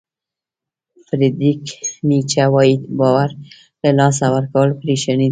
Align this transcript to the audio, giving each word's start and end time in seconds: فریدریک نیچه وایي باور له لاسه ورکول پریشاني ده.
فریدریک 1.07 1.63
نیچه 2.07 2.45
وایي 2.53 2.75
باور 2.97 3.29
له 3.83 3.89
لاسه 3.99 4.25
ورکول 4.35 4.69
پریشاني 4.79 5.27
ده. 5.29 5.29